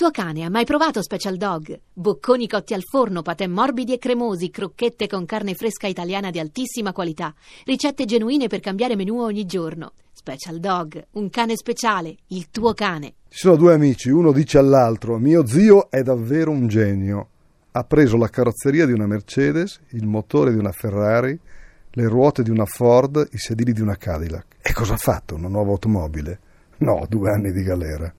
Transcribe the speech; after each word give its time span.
tuo 0.00 0.10
cane 0.10 0.44
ha 0.44 0.48
mai 0.48 0.64
provato 0.64 1.02
Special 1.02 1.36
Dog? 1.36 1.78
Bocconi 1.92 2.48
cotti 2.48 2.72
al 2.72 2.84
forno, 2.84 3.20
patè 3.20 3.46
morbidi 3.46 3.92
e 3.92 3.98
cremosi, 3.98 4.48
crocchette 4.48 5.06
con 5.06 5.26
carne 5.26 5.52
fresca 5.52 5.88
italiana 5.88 6.30
di 6.30 6.38
altissima 6.38 6.94
qualità, 6.94 7.34
ricette 7.66 8.06
genuine 8.06 8.46
per 8.46 8.60
cambiare 8.60 8.96
menù 8.96 9.20
ogni 9.20 9.44
giorno. 9.44 9.92
Special 10.10 10.58
Dog, 10.58 11.06
un 11.10 11.28
cane 11.28 11.54
speciale, 11.54 12.16
il 12.28 12.48
tuo 12.48 12.72
cane. 12.72 13.16
Ci 13.28 13.40
sono 13.40 13.56
due 13.56 13.74
amici, 13.74 14.08
uno 14.08 14.32
dice 14.32 14.56
all'altro: 14.56 15.18
Mio 15.18 15.46
zio 15.46 15.90
è 15.90 16.00
davvero 16.00 16.50
un 16.50 16.66
genio. 16.66 17.28
Ha 17.72 17.84
preso 17.84 18.16
la 18.16 18.28
carrozzeria 18.28 18.86
di 18.86 18.92
una 18.92 19.06
Mercedes, 19.06 19.80
il 19.90 20.06
motore 20.06 20.50
di 20.50 20.56
una 20.56 20.72
Ferrari, 20.72 21.38
le 21.90 22.08
ruote 22.08 22.42
di 22.42 22.48
una 22.48 22.64
Ford, 22.64 23.28
i 23.32 23.38
sedili 23.38 23.74
di 23.74 23.82
una 23.82 23.96
Cadillac. 23.96 24.46
E 24.62 24.72
cosa 24.72 24.94
ha 24.94 24.96
fatto? 24.96 25.34
Una 25.34 25.48
nuova 25.48 25.72
automobile? 25.72 26.40
No, 26.78 27.04
due 27.06 27.30
anni 27.30 27.52
di 27.52 27.62
galera. 27.62 28.08